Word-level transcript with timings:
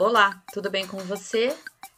Olá, 0.00 0.42
tudo 0.50 0.70
bem 0.70 0.86
com 0.86 0.96
você? 1.00 1.54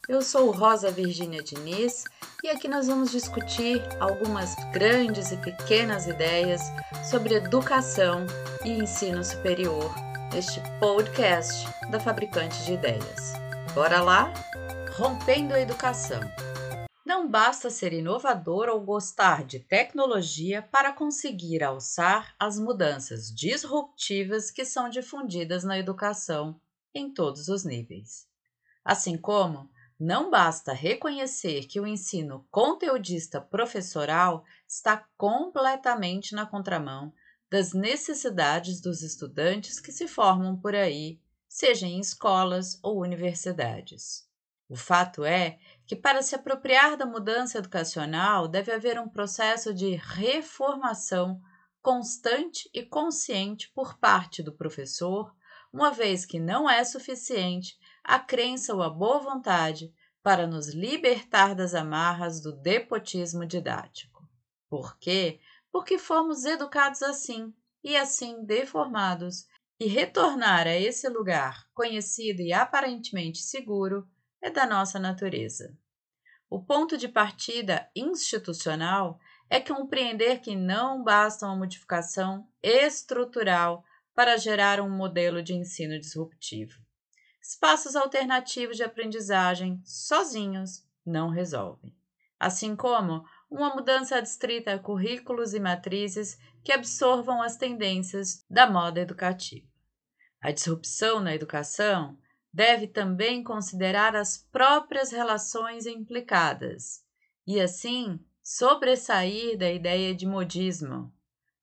Eu 0.09 0.21
sou 0.21 0.51
Rosa 0.51 0.91
Virgínia 0.91 1.41
Diniz 1.41 2.03
e 2.43 2.49
aqui 2.49 2.67
nós 2.67 2.87
vamos 2.87 3.09
discutir 3.09 3.81
algumas 3.97 4.55
grandes 4.73 5.31
e 5.31 5.37
pequenas 5.37 6.05
ideias 6.05 6.61
sobre 7.09 7.35
educação 7.35 8.27
e 8.65 8.71
ensino 8.71 9.23
superior 9.23 9.95
neste 10.33 10.59
podcast 10.81 11.65
da 11.89 11.97
Fabricante 11.97 12.65
de 12.65 12.73
Ideias. 12.73 13.35
Bora 13.73 14.01
lá? 14.01 14.33
Rompendo 14.97 15.53
a 15.53 15.61
educação. 15.61 16.19
Não 17.05 17.25
basta 17.25 17.69
ser 17.69 17.93
inovador 17.93 18.67
ou 18.67 18.81
gostar 18.81 19.45
de 19.45 19.61
tecnologia 19.61 20.61
para 20.61 20.91
conseguir 20.91 21.63
alçar 21.63 22.35
as 22.37 22.59
mudanças 22.59 23.33
disruptivas 23.33 24.51
que 24.51 24.65
são 24.65 24.89
difundidas 24.89 25.63
na 25.63 25.79
educação 25.79 26.59
em 26.93 27.13
todos 27.13 27.47
os 27.47 27.63
níveis. 27.63 28.27
Assim 28.83 29.17
como 29.17 29.69
não 29.99 30.29
basta 30.29 30.73
reconhecer 30.73 31.65
que 31.65 31.79
o 31.79 31.87
ensino 31.87 32.45
conteudista 32.51 33.39
professoral 33.39 34.43
está 34.67 35.07
completamente 35.15 36.35
na 36.35 36.45
contramão 36.45 37.13
das 37.49 37.71
necessidades 37.73 38.81
dos 38.81 39.01
estudantes 39.01 39.79
que 39.79 39.91
se 39.91 40.07
formam 40.07 40.57
por 40.57 40.75
aí, 40.75 41.19
seja 41.47 41.85
em 41.85 41.99
escolas 41.99 42.79
ou 42.81 42.99
universidades. 42.99 44.27
O 44.67 44.75
fato 44.75 45.23
é 45.23 45.59
que, 45.85 45.95
para 45.95 46.23
se 46.23 46.33
apropriar 46.33 46.97
da 46.97 47.05
mudança 47.05 47.59
educacional, 47.59 48.47
deve 48.47 48.71
haver 48.71 48.99
um 48.99 49.07
processo 49.07 49.71
de 49.71 49.95
reformação 49.95 51.39
constante 51.79 52.67
e 52.73 52.81
consciente 52.81 53.71
por 53.75 53.99
parte 53.99 54.41
do 54.41 54.51
professor, 54.51 55.35
uma 55.73 55.91
vez 55.91 56.23
que 56.23 56.39
não 56.39 56.69
é 56.69 56.83
suficiente 56.83 57.75
a 58.03 58.19
crença 58.19 58.75
ou 58.75 58.83
a 58.83 58.89
boa 58.89 59.19
vontade 59.19 59.91
para 60.21 60.45
nos 60.45 60.69
libertar 60.69 61.55
das 61.55 61.73
amarras 61.73 62.39
do 62.39 62.53
depotismo 62.53 63.45
didático. 63.45 64.25
Por 64.69 64.97
quê? 64.99 65.39
Porque 65.71 65.97
fomos 65.97 66.45
educados 66.45 67.01
assim 67.01 67.51
e 67.83 67.97
assim 67.97 68.45
deformados, 68.45 69.45
e 69.79 69.87
retornar 69.87 70.67
a 70.67 70.75
esse 70.75 71.09
lugar 71.09 71.67
conhecido 71.73 72.41
e 72.41 72.53
aparentemente 72.53 73.39
seguro 73.39 74.07
é 74.41 74.49
da 74.49 74.65
nossa 74.65 74.99
natureza. 74.99 75.77
O 76.49 76.63
ponto 76.63 76.97
de 76.97 77.09
partida 77.09 77.89
institucional 77.95 79.19
é 79.49 79.59
compreender 79.59 80.39
que 80.39 80.55
não 80.55 81.03
basta 81.03 81.45
uma 81.45 81.55
modificação 81.55 82.47
estrutural 82.61 83.83
para 84.15 84.37
gerar 84.37 84.79
um 84.79 84.89
modelo 84.89 85.41
de 85.41 85.53
ensino 85.53 85.99
disruptivo. 85.99 86.73
Espaços 87.41 87.95
alternativos 87.95 88.77
de 88.77 88.83
aprendizagem 88.83 89.81
sozinhos 89.83 90.85
não 91.05 91.29
resolvem. 91.29 91.93
Assim 92.39 92.75
como 92.75 93.25
uma 93.49 93.75
mudança 93.75 94.17
adstrita 94.17 94.73
a 94.73 94.79
currículos 94.79 95.53
e 95.53 95.59
matrizes 95.59 96.37
que 96.63 96.71
absorvam 96.71 97.41
as 97.41 97.57
tendências 97.57 98.45
da 98.49 98.69
moda 98.69 99.01
educativa. 99.01 99.67
A 100.41 100.51
disrupção 100.51 101.19
na 101.19 101.33
educação 101.33 102.17
deve 102.51 102.87
também 102.87 103.43
considerar 103.43 104.15
as 104.15 104.37
próprias 104.37 105.11
relações 105.11 105.85
implicadas 105.85 107.03
e, 107.47 107.59
assim, 107.59 108.19
sobressair 108.41 109.57
da 109.57 109.71
ideia 109.71 110.13
de 110.13 110.25
modismo. 110.25 111.13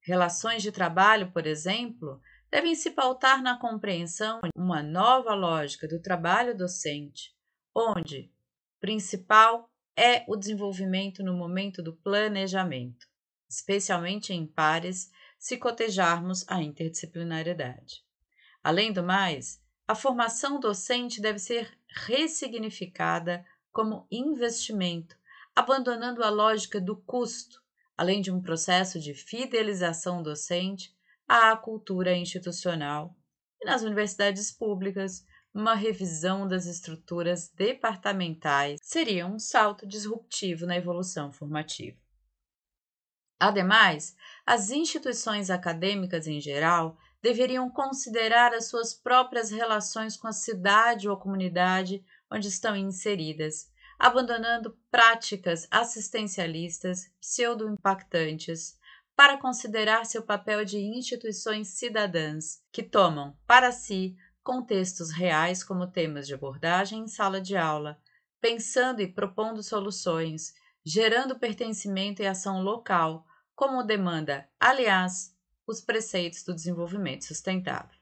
Relações 0.00 0.62
de 0.62 0.72
trabalho, 0.72 1.30
por 1.30 1.46
exemplo, 1.46 2.20
devem 2.50 2.74
se 2.74 2.90
pautar 2.90 3.42
na 3.42 3.58
compreensão 3.58 4.40
de 4.42 4.50
uma 4.56 4.82
nova 4.82 5.34
lógica 5.34 5.86
do 5.86 6.00
trabalho 6.00 6.56
docente, 6.56 7.34
onde 7.74 8.32
principal 8.80 9.70
é 9.96 10.24
o 10.26 10.36
desenvolvimento 10.36 11.22
no 11.22 11.34
momento 11.34 11.82
do 11.82 11.94
planejamento, 11.94 13.06
especialmente 13.48 14.32
em 14.32 14.46
pares, 14.46 15.10
se 15.38 15.56
cotejarmos 15.56 16.44
a 16.48 16.60
interdisciplinariedade. 16.62 18.04
Além 18.62 18.92
do 18.92 19.02
mais, 19.02 19.62
a 19.86 19.94
formação 19.94 20.60
docente 20.60 21.20
deve 21.20 21.38
ser 21.38 21.76
ressignificada 21.88 23.44
como 23.72 24.06
investimento, 24.10 25.16
abandonando 25.54 26.22
a 26.22 26.30
lógica 26.30 26.80
do 26.80 26.96
custo, 26.96 27.62
além 27.96 28.20
de 28.20 28.30
um 28.30 28.40
processo 28.40 28.98
de 28.98 29.14
fidelização 29.14 30.22
docente 30.22 30.94
à 31.32 31.56
cultura 31.56 32.16
institucional 32.16 33.16
e 33.62 33.64
nas 33.64 33.82
universidades 33.82 34.50
públicas, 34.50 35.24
uma 35.54 35.76
revisão 35.76 36.48
das 36.48 36.66
estruturas 36.66 37.48
departamentais 37.50 38.80
seria 38.82 39.28
um 39.28 39.38
salto 39.38 39.86
disruptivo 39.86 40.66
na 40.66 40.76
evolução 40.76 41.30
formativa. 41.30 41.96
Ademais, 43.38 44.16
as 44.44 44.70
instituições 44.70 45.50
acadêmicas 45.50 46.26
em 46.26 46.40
geral 46.40 46.98
deveriam 47.22 47.70
considerar 47.70 48.52
as 48.52 48.64
suas 48.68 48.92
próprias 48.92 49.52
relações 49.52 50.16
com 50.16 50.26
a 50.26 50.32
cidade 50.32 51.08
ou 51.08 51.14
a 51.14 51.20
comunidade 51.20 52.04
onde 52.28 52.48
estão 52.48 52.74
inseridas, 52.74 53.70
abandonando 54.00 54.76
práticas 54.90 55.68
assistencialistas 55.70 57.08
pseudo-impactantes 57.20 58.79
para 59.20 59.36
considerar 59.36 60.06
seu 60.06 60.22
papel 60.22 60.64
de 60.64 60.78
instituições 60.78 61.68
cidadãs 61.68 62.62
que 62.72 62.82
tomam 62.82 63.36
para 63.46 63.70
si 63.70 64.16
contextos 64.42 65.10
reais 65.10 65.62
como 65.62 65.86
temas 65.86 66.26
de 66.26 66.32
abordagem 66.32 67.00
em 67.00 67.06
sala 67.06 67.38
de 67.38 67.54
aula, 67.54 68.00
pensando 68.40 69.02
e 69.02 69.06
propondo 69.06 69.62
soluções, 69.62 70.54
gerando 70.82 71.38
pertencimento 71.38 72.22
e 72.22 72.26
ação 72.26 72.62
local, 72.62 73.26
como 73.54 73.82
demanda, 73.82 74.48
aliás, 74.58 75.36
os 75.66 75.82
preceitos 75.82 76.42
do 76.42 76.54
desenvolvimento 76.54 77.26
sustentável. 77.26 77.98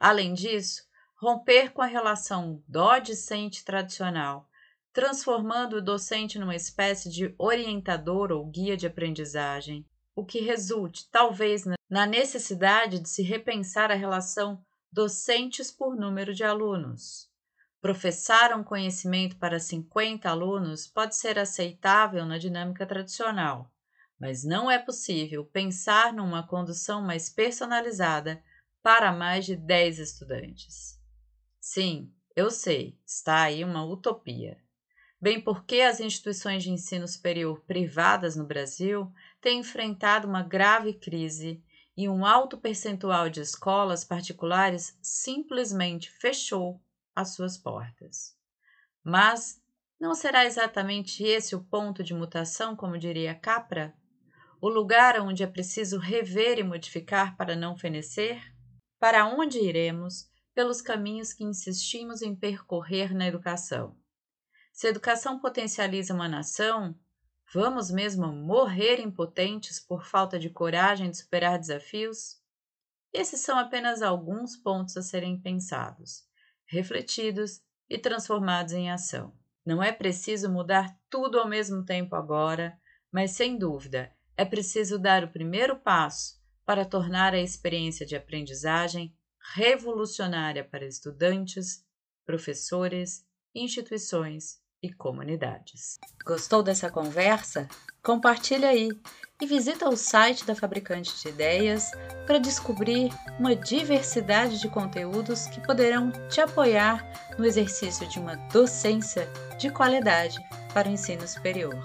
Além 0.00 0.34
disso, 0.34 0.82
romper 1.14 1.70
com 1.70 1.80
a 1.80 1.86
relação 1.86 2.60
dó-discente 2.66 3.64
tradicional, 3.64 4.50
transformando 4.92 5.76
o 5.76 5.80
docente 5.80 6.40
numa 6.40 6.56
espécie 6.56 7.08
de 7.08 7.32
orientador 7.38 8.32
ou 8.32 8.44
guia 8.50 8.76
de 8.76 8.88
aprendizagem, 8.88 9.86
o 10.20 10.24
que 10.24 10.40
resulte, 10.40 11.08
talvez, 11.10 11.64
na 11.88 12.04
necessidade 12.04 12.98
de 12.98 13.08
se 13.08 13.22
repensar 13.22 13.90
a 13.90 13.94
relação 13.94 14.62
docentes 14.92 15.70
por 15.70 15.96
número 15.96 16.34
de 16.34 16.44
alunos. 16.44 17.30
Professar 17.80 18.54
um 18.54 18.62
conhecimento 18.62 19.38
para 19.38 19.58
50 19.58 20.28
alunos 20.28 20.86
pode 20.86 21.16
ser 21.16 21.38
aceitável 21.38 22.26
na 22.26 22.36
dinâmica 22.36 22.84
tradicional, 22.84 23.72
mas 24.20 24.44
não 24.44 24.70
é 24.70 24.78
possível 24.78 25.42
pensar 25.46 26.12
numa 26.12 26.46
condução 26.46 27.00
mais 27.00 27.30
personalizada 27.30 28.44
para 28.82 29.12
mais 29.12 29.46
de 29.46 29.56
10 29.56 30.00
estudantes. 30.00 31.00
Sim, 31.58 32.12
eu 32.36 32.50
sei, 32.50 32.98
está 33.06 33.44
aí 33.44 33.64
uma 33.64 33.86
utopia. 33.86 34.62
Bem 35.22 35.38
porque 35.38 35.82
as 35.82 36.00
instituições 36.00 36.62
de 36.62 36.70
ensino 36.70 37.06
superior 37.06 37.60
privadas 37.66 38.36
no 38.36 38.46
Brasil 38.46 39.12
tem 39.38 39.60
enfrentado 39.60 40.26
uma 40.26 40.42
grave 40.42 40.94
crise 40.94 41.62
e 41.94 42.08
um 42.08 42.24
alto 42.24 42.56
percentual 42.56 43.28
de 43.28 43.40
escolas 43.40 44.02
particulares 44.02 44.98
simplesmente 45.02 46.10
fechou 46.10 46.80
as 47.14 47.34
suas 47.34 47.58
portas. 47.58 48.34
Mas 49.04 49.60
não 50.00 50.14
será 50.14 50.46
exatamente 50.46 51.22
esse 51.22 51.54
o 51.54 51.62
ponto 51.62 52.02
de 52.02 52.14
mutação, 52.14 52.74
como 52.74 52.96
diria 52.96 53.34
Capra? 53.34 53.94
O 54.58 54.70
lugar 54.70 55.20
onde 55.20 55.42
é 55.42 55.46
preciso 55.46 55.98
rever 55.98 56.58
e 56.58 56.62
modificar 56.62 57.36
para 57.36 57.54
não 57.54 57.76
fenecer? 57.76 58.42
Para 58.98 59.26
onde 59.26 59.58
iremos 59.58 60.30
pelos 60.54 60.80
caminhos 60.80 61.34
que 61.34 61.44
insistimos 61.44 62.22
em 62.22 62.34
percorrer 62.34 63.14
na 63.14 63.26
educação? 63.26 63.94
Se 64.72 64.86
a 64.86 64.90
educação 64.90 65.38
potencializa 65.38 66.14
uma 66.14 66.28
nação, 66.28 66.94
Vamos 67.52 67.90
mesmo 67.90 68.28
morrer 68.28 69.00
impotentes 69.00 69.80
por 69.80 70.04
falta 70.04 70.38
de 70.38 70.48
coragem 70.48 71.10
de 71.10 71.18
superar 71.18 71.58
desafios? 71.58 72.36
Esses 73.12 73.40
são 73.40 73.58
apenas 73.58 74.02
alguns 74.02 74.56
pontos 74.56 74.96
a 74.96 75.02
serem 75.02 75.40
pensados, 75.40 76.22
refletidos 76.64 77.60
e 77.88 77.98
transformados 77.98 78.72
em 78.72 78.88
ação. 78.88 79.36
Não 79.66 79.82
é 79.82 79.90
preciso 79.90 80.48
mudar 80.48 80.96
tudo 81.10 81.40
ao 81.40 81.48
mesmo 81.48 81.84
tempo 81.84 82.14
agora, 82.14 82.78
mas 83.10 83.32
sem 83.32 83.58
dúvida 83.58 84.14
é 84.36 84.44
preciso 84.44 84.96
dar 84.96 85.24
o 85.24 85.32
primeiro 85.32 85.74
passo 85.74 86.40
para 86.64 86.84
tornar 86.84 87.34
a 87.34 87.40
experiência 87.40 88.06
de 88.06 88.14
aprendizagem 88.14 89.12
revolucionária 89.56 90.62
para 90.62 90.86
estudantes, 90.86 91.84
professores, 92.24 93.26
instituições 93.54 94.60
e 94.82 94.92
comunidades. 94.92 95.98
Gostou 96.24 96.62
dessa 96.62 96.90
conversa? 96.90 97.68
Compartilha 98.02 98.68
aí 98.68 98.88
e 99.40 99.46
visita 99.46 99.88
o 99.88 99.96
site 99.96 100.44
da 100.46 100.54
Fabricante 100.54 101.20
de 101.20 101.28
Ideias 101.28 101.90
para 102.26 102.38
descobrir 102.38 103.12
uma 103.38 103.54
diversidade 103.54 104.58
de 104.58 104.68
conteúdos 104.68 105.46
que 105.46 105.60
poderão 105.60 106.10
te 106.28 106.40
apoiar 106.40 107.04
no 107.38 107.44
exercício 107.44 108.06
de 108.08 108.18
uma 108.18 108.36
docência 108.52 109.28
de 109.58 109.70
qualidade 109.70 110.38
para 110.72 110.88
o 110.88 110.92
ensino 110.92 111.26
superior. 111.26 111.84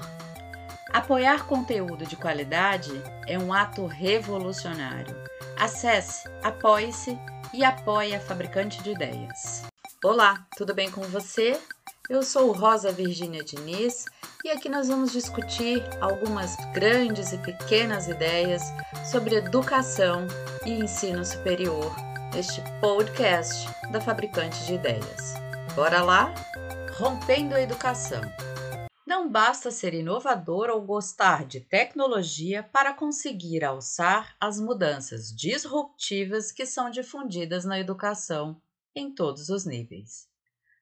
Apoiar 0.94 1.46
conteúdo 1.46 2.06
de 2.06 2.16
qualidade 2.16 2.92
é 3.28 3.38
um 3.38 3.52
ato 3.52 3.86
revolucionário. 3.86 5.16
Acesse, 5.58 6.30
apoie-se 6.42 7.18
e 7.54 7.66
apoie 7.66 8.16
a 8.16 8.20
Fabricante 8.22 8.82
de 8.82 8.92
Ideias. 8.92 9.66
Olá, 10.08 10.46
tudo 10.56 10.72
bem 10.72 10.92
com 10.92 11.02
você? 11.02 11.60
Eu 12.08 12.22
sou 12.22 12.52
Rosa 12.52 12.92
Virgínia 12.92 13.44
Diniz 13.44 14.06
e 14.44 14.52
aqui 14.52 14.70
nós 14.70 14.88
vamos 14.88 15.12
discutir 15.12 15.82
algumas 16.00 16.56
grandes 16.76 17.34
e 17.34 17.40
pequenas 17.40 18.08
ideias 18.08 18.62
sobre 19.12 19.34
educação 19.34 20.28
e 20.64 20.74
ensino 20.74 21.26
superior 21.26 21.92
neste 22.36 22.62
podcast 22.80 23.68
da 23.92 24.00
Fabricante 24.00 24.64
de 24.68 24.76
Ideias. 24.76 25.34
Bora 25.74 26.04
lá? 26.04 26.32
Rompendo 27.00 27.56
a 27.56 27.62
educação. 27.62 28.22
Não 29.08 29.28
basta 29.28 29.72
ser 29.72 29.96
inovador 29.96 30.70
ou 30.70 30.84
gostar 30.84 31.46
de 31.46 31.62
tecnologia 31.62 32.62
para 32.62 32.94
conseguir 32.94 33.66
alçar 33.66 34.36
as 34.40 34.60
mudanças 34.60 35.36
disruptivas 35.36 36.52
que 36.52 36.68
são 36.68 36.92
difundidas 36.92 37.66
na 37.66 37.80
educação 37.80 38.62
em 38.96 39.14
todos 39.14 39.50
os 39.50 39.66
níveis. 39.66 40.28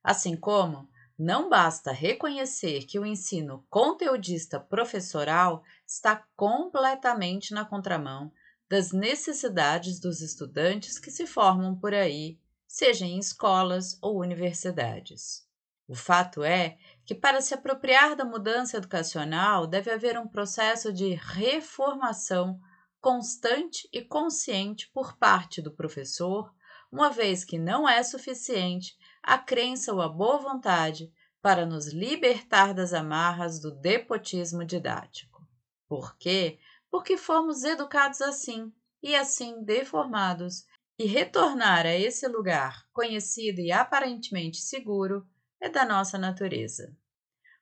Assim 0.04 0.36
como 0.36 0.88
não 1.18 1.50
basta 1.50 1.92
reconhecer 1.92 2.86
que 2.86 3.00
o 3.00 3.06
ensino 3.06 3.66
conteudista 3.70 4.60
professoral 4.60 5.64
está 5.88 6.26
completamente 6.36 7.54
na 7.54 7.64
contramão 7.64 8.32
das 8.70 8.92
necessidades 8.92 10.00
dos 10.00 10.22
estudantes 10.22 10.98
que 10.98 11.12
se 11.12 11.28
formam 11.28 11.76
por 11.76 11.94
aí, 11.94 12.40
seja 12.68 13.06
em 13.06 13.20
escolas 13.20 13.98
ou 14.02 14.20
universidades. 14.20 15.48
O 15.88 15.96
fato 15.96 16.44
é 16.44 16.78
que, 17.06 17.14
para 17.14 17.42
se 17.42 17.54
apropriar 17.54 18.16
da 18.16 18.26
mudança 18.26 18.78
educacional, 18.78 19.68
deve 19.68 19.92
haver 19.92 20.18
um 20.18 20.28
processo 20.28 20.92
de 20.92 21.14
reformação 21.14 22.60
constante 23.00 23.88
e 23.92 24.02
consciente 24.02 24.90
por 24.94 25.18
parte 25.18 25.62
do 25.62 25.72
professor, 25.72 26.52
uma 26.94 27.10
vez 27.10 27.44
que 27.44 27.58
não 27.58 27.90
é 27.90 28.04
suficiente 28.04 28.96
a 29.24 29.36
crença 29.36 29.92
ou 29.92 30.00
a 30.00 30.08
boa 30.08 30.38
vontade 30.38 31.12
para 31.42 31.66
nos 31.66 31.88
libertar 31.88 32.72
das 32.72 32.94
amarras 32.94 33.60
do 33.60 33.72
depotismo 33.72 34.64
didático. 34.64 35.44
Por 35.90 36.16
quê? 36.20 36.60
Porque 36.92 37.18
fomos 37.18 37.64
educados 37.64 38.22
assim 38.22 38.72
e 39.02 39.16
assim 39.16 39.64
deformados, 39.64 40.66
e 41.00 41.08
retornar 41.08 41.88
a 41.88 41.96
esse 41.96 42.28
lugar 42.28 42.86
conhecido 42.94 43.60
e 43.60 43.72
aparentemente 43.72 44.58
seguro 44.58 45.28
é 45.60 45.68
da 45.68 45.84
nossa 45.84 46.20
natureza. 46.20 46.96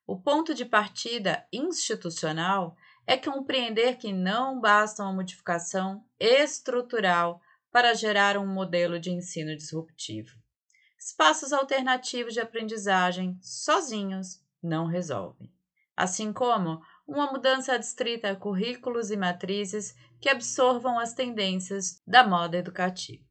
O 0.06 0.19
ponto 0.19 0.54
de 0.54 0.66
partida 0.66 1.48
institucional 1.54 2.75
é 3.07 3.16
compreender 3.16 3.95
que 3.95 4.12
não 4.12 4.60
basta 4.60 5.01
uma 5.01 5.13
modificação 5.13 6.06
estrutural 6.19 7.42
para 7.72 7.94
gerar 7.94 8.38
um 8.38 8.46
modelo 8.46 9.00
de 9.00 9.12
ensino 9.12 9.56
disruptivo. 9.56 10.38
Espaços 11.00 11.52
alternativos 11.52 12.34
de 12.34 12.40
aprendizagem 12.40 13.38
sozinhos 13.42 14.40
não 14.62 14.86
resolvem. 14.86 15.52
Assim 15.96 16.32
como 16.32 16.82
uma 17.08 17.32
mudança 17.32 17.74
adstrita 17.74 18.32
a 18.32 18.36
currículos 18.36 19.10
e 19.12 19.18
matrizes 19.18 19.96
que 20.20 20.30
absorvam 20.30 21.00
as 21.00 21.14
tendências 21.14 22.02
da 22.06 22.26
moda 22.26 22.58
educativa. 22.58 23.24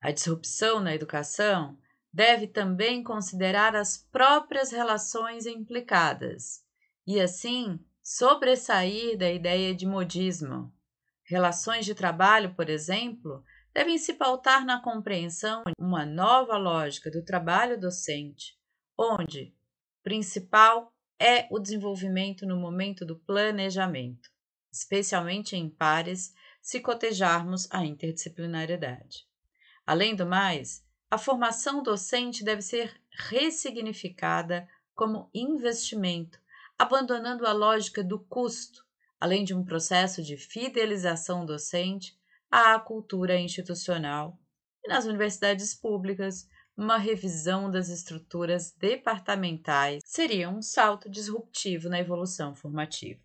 A 0.00 0.10
disrupção 0.10 0.80
na 0.80 0.94
educação 0.94 1.78
deve 2.12 2.46
também 2.46 3.02
considerar 3.02 3.74
as 3.74 3.98
próprias 3.98 4.70
relações 4.70 5.46
implicadas 5.46 6.62
e, 7.06 7.20
assim, 7.20 7.78
sobressair 8.02 9.18
da 9.18 9.30
ideia 9.30 9.74
de 9.74 9.86
modismo. 9.86 10.72
Relações 11.24 11.84
de 11.84 11.94
trabalho, 11.94 12.54
por 12.54 12.68
exemplo, 12.68 13.42
devem 13.74 13.98
se 13.98 14.14
pautar 14.14 14.64
na 14.64 14.80
compreensão 14.80 15.64
de 15.66 15.74
uma 15.78 16.06
nova 16.06 16.56
lógica 16.56 17.10
do 17.10 17.24
trabalho 17.24 17.78
docente, 17.78 18.56
onde 18.96 19.52
principal 20.02 20.92
é 21.18 21.48
o 21.50 21.58
desenvolvimento 21.58 22.46
no 22.46 22.56
momento 22.56 23.04
do 23.04 23.18
planejamento, 23.18 24.30
especialmente 24.72 25.56
em 25.56 25.68
pares, 25.68 26.32
se 26.62 26.80
cotejarmos 26.80 27.66
a 27.70 27.84
interdisciplinariedade. 27.84 29.26
Além 29.84 30.14
do 30.14 30.24
mais, 30.24 30.84
a 31.10 31.18
formação 31.18 31.82
docente 31.82 32.44
deve 32.44 32.62
ser 32.62 32.94
ressignificada 33.10 34.68
como 34.94 35.28
investimento, 35.34 36.40
abandonando 36.78 37.46
a 37.46 37.52
lógica 37.52 38.02
do 38.02 38.20
custo, 38.20 38.84
além 39.20 39.44
de 39.44 39.54
um 39.54 39.64
processo 39.64 40.22
de 40.22 40.36
fidelização 40.36 41.44
docente 41.44 42.16
à 42.56 42.78
cultura 42.78 43.36
institucional 43.36 44.38
e 44.84 44.88
nas 44.88 45.06
universidades 45.06 45.74
públicas, 45.74 46.48
uma 46.76 46.96
revisão 46.96 47.68
das 47.68 47.88
estruturas 47.88 48.70
departamentais 48.70 50.00
seria 50.06 50.48
um 50.48 50.62
salto 50.62 51.10
disruptivo 51.10 51.88
na 51.88 51.98
evolução 51.98 52.54
formativa. 52.54 53.20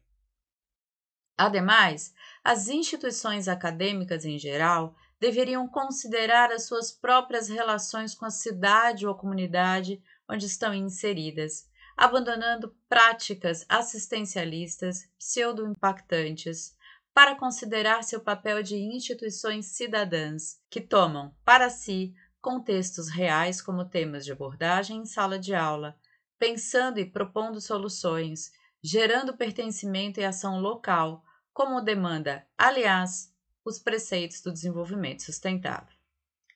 Ademais, 1.37 2.11
as 2.43 2.69
instituições 2.69 3.47
acadêmicas 3.47 4.25
em 4.25 4.39
geral 4.39 4.95
deveriam 5.19 5.67
considerar 5.67 6.51
as 6.51 6.63
suas 6.63 6.91
próprias 6.91 7.49
relações 7.49 8.15
com 8.15 8.25
a 8.25 8.31
cidade 8.31 9.05
ou 9.05 9.13
a 9.13 9.17
comunidade 9.17 10.01
onde 10.27 10.47
estão 10.47 10.73
inseridas, 10.73 11.69
abandonando 11.95 12.75
práticas 12.89 13.63
assistencialistas 13.69 15.07
pseudo-impactantes 15.19 16.75
para 17.19 17.35
considerar 17.35 18.01
seu 18.01 18.21
papel 18.21 18.63
de 18.63 18.77
instituições 18.77 19.75
cidadãs 19.75 20.57
que 20.69 20.79
tomam 20.79 21.35
para 21.43 21.69
si 21.69 22.15
contextos 22.39 23.09
reais 23.09 23.61
como 23.61 23.83
temas 23.83 24.23
de 24.23 24.31
abordagem 24.31 24.99
em 24.99 25.05
sala 25.05 25.37
de 25.37 25.53
aula, 25.53 25.99
pensando 26.37 26.97
e 26.97 27.03
propondo 27.03 27.59
soluções, 27.59 28.53
gerando 28.81 29.35
pertencimento 29.35 30.21
e 30.21 30.23
ação 30.23 30.61
local, 30.61 31.21
como 31.51 31.81
demanda, 31.81 32.47
aliás, 32.57 33.35
os 33.65 33.77
preceitos 33.77 34.39
do 34.39 34.53
desenvolvimento 34.53 35.23
sustentável. 35.23 35.97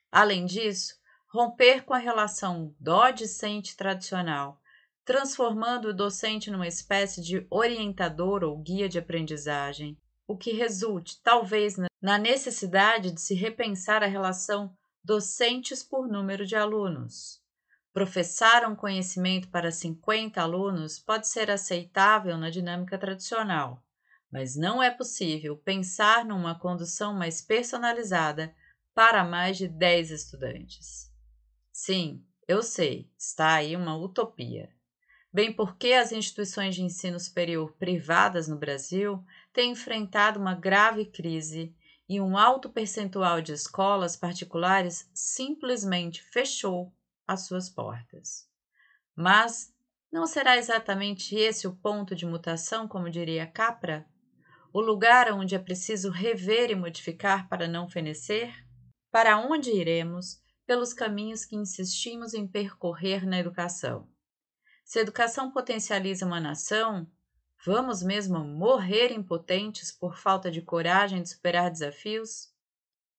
Além 0.10 0.46
disso, 0.46 0.96
romper 1.28 1.84
com 1.84 1.94
a 1.94 1.98
relação 1.98 2.74
dó-discente 2.80 3.76
tradicional, 3.76 4.62
transformando 5.04 5.90
o 5.90 5.94
docente 5.94 6.50
numa 6.50 6.70
espécie 6.70 7.22
de 7.22 7.46
orientador 7.50 8.46
ou 8.46 8.58
guia 8.58 8.88
de 8.88 8.98
aprendizagem, 8.98 10.00
o 10.28 10.38
que 10.38 10.52
resulte, 10.52 11.22
talvez, 11.22 11.76
na 12.02 12.18
necessidade 12.18 13.12
de 13.12 13.22
se 13.22 13.34
repensar 13.34 14.04
a 14.04 14.08
relação 14.08 14.76
docentes 15.04 15.84
por 15.84 16.08
número 16.08 16.46
de 16.46 16.56
alunos. 16.56 17.42
Professar 17.94 18.70
um 18.70 18.76
conhecimento 18.76 19.50
para 19.50 19.72
50 19.72 20.42
alunos 20.42 20.98
pode 20.98 21.28
ser 21.28 21.52
aceitável 21.52 22.38
na 22.38 22.50
dinâmica 22.50 22.98
tradicional, 22.98 23.84
mas 24.32 24.56
não 24.56 24.82
é 24.82 24.90
possível 24.90 25.56
pensar 25.58 26.26
numa 26.26 26.58
condução 26.58 27.14
mais 27.14 27.42
personalizada 27.42 28.56
para 28.96 29.24
mais 29.24 29.58
de 29.58 29.68
10 29.68 30.12
estudantes. 30.12 31.12
Sim, 31.72 32.26
eu 32.48 32.64
sei, 32.64 33.12
está 33.18 33.56
aí 33.56 33.76
uma 33.76 33.96
utopia. 33.96 34.70
Bem 35.32 35.52
porque 35.52 35.94
as 35.94 36.12
instituições 36.12 36.76
de 36.76 36.84
ensino 36.84 37.20
superior 37.20 37.74
privadas 37.74 38.48
no 38.48 38.58
Brasil 38.58 39.24
tem 39.54 39.72
enfrentado 39.72 40.40
uma 40.40 40.56
grave 40.56 41.06
crise 41.06 41.74
e 42.10 42.20
um 42.20 42.38
alto 42.38 42.70
percentual 42.70 43.42
de 43.42 43.54
escolas 43.54 44.16
particulares 44.16 45.10
simplesmente 45.14 46.22
fechou 46.24 46.92
as 47.28 47.46
suas 47.46 47.70
portas. 47.70 48.50
Mas 49.16 49.74
não 50.12 50.26
será 50.26 50.58
exatamente 50.58 51.36
esse 51.36 51.68
o 51.68 51.76
ponto 51.76 52.16
de 52.16 52.26
mutação, 52.26 52.88
como 52.88 53.10
diria 53.10 53.48
Capra? 53.48 54.06
O 54.74 54.82
lugar 54.82 55.32
onde 55.32 55.56
é 55.56 55.60
preciso 55.60 56.10
rever 56.10 56.72
e 56.72 56.76
modificar 56.76 57.48
para 57.48 57.68
não 57.68 57.88
fenecer? 57.88 58.52
Para 59.12 59.38
onde 59.38 59.72
iremos 59.72 60.42
pelos 60.66 60.94
caminhos 60.94 61.46
que 61.46 61.56
insistimos 61.56 62.34
em 62.34 62.48
percorrer 62.48 63.26
na 63.26 63.40
educação? 63.40 64.10
Se 64.84 65.00
a 65.00 65.02
educação 65.04 65.52
potencializa 65.52 66.26
uma 66.26 66.40
nação, 66.40 67.08
Vamos 67.66 68.04
mesmo 68.04 68.44
morrer 68.44 69.14
impotentes 69.14 69.90
por 69.90 70.18
falta 70.18 70.52
de 70.52 70.62
coragem 70.62 71.24
de 71.24 71.30
superar 71.30 71.72
desafios? 71.72 72.52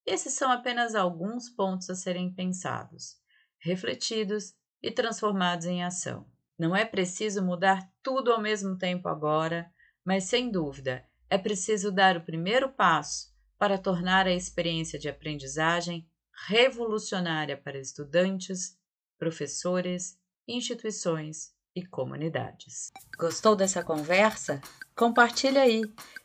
Esses 0.04 0.34
são 0.34 0.52
apenas 0.52 0.94
alguns 0.94 1.48
pontos 1.48 1.88
a 1.88 1.94
serem 1.94 2.30
pensados, 2.30 3.16
refletidos 3.58 4.52
e 4.82 4.90
transformados 4.90 5.64
em 5.64 5.82
ação. 5.82 6.30
Não 6.58 6.76
é 6.76 6.84
preciso 6.84 7.42
mudar 7.42 7.90
tudo 8.02 8.30
ao 8.30 8.40
mesmo 8.40 8.76
tempo 8.76 9.08
agora, 9.08 9.72
mas 10.04 10.24
sem 10.24 10.50
dúvida 10.50 11.08
é 11.30 11.38
preciso 11.38 11.90
dar 11.90 12.14
o 12.14 12.24
primeiro 12.24 12.68
passo 12.70 13.34
para 13.58 13.78
tornar 13.78 14.26
a 14.26 14.34
experiência 14.34 14.98
de 14.98 15.08
aprendizagem 15.08 16.06
revolucionária 16.48 17.56
para 17.56 17.78
estudantes, 17.80 18.78
professores, 19.18 20.20
instituições 20.46 21.53
e 21.74 21.84
comunidades. 21.84 22.92
Gostou 23.18 23.56
dessa 23.56 23.82
conversa? 23.82 24.60
Compartilha 24.96 25.62
aí 25.62 25.82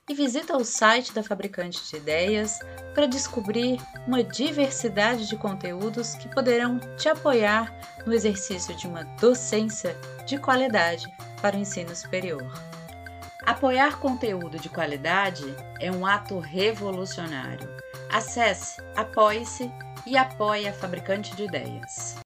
e 0.08 0.14
visita 0.14 0.56
o 0.56 0.64
site 0.64 1.14
da 1.14 1.24
Fabricante 1.24 1.88
de 1.90 1.98
Ideias 1.98 2.60
para 2.94 3.08
descobrir 3.08 3.80
uma 4.08 4.24
diversidade 4.24 5.28
de 5.28 5.36
conteúdos 5.38 6.16
que 6.16 6.30
poderão 6.30 6.80
te 6.98 7.10
apoiar 7.10 7.74
no 8.06 8.14
exercício 8.14 8.76
de 8.76 8.88
uma 8.88 9.04
docência 9.20 9.96
de 10.26 10.38
qualidade 10.38 11.08
para 11.42 11.56
o 11.56 11.60
ensino 11.60 11.96
superior. 11.96 12.52
Apoiar 13.46 14.00
conteúdo 14.00 14.60
de 14.60 14.70
qualidade 14.70 15.44
é 15.80 15.92
um 15.92 16.06
ato 16.06 16.38
revolucionário. 16.40 17.68
Acesse, 18.12 18.82
apoie-se 18.96 19.72
e 20.06 20.18
apoie 20.18 20.68
a 20.68 20.74
Fabricante 20.74 21.36
de 21.36 21.44
Ideias. 21.44 22.16